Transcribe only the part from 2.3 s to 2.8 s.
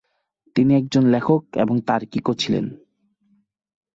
ছিলেন।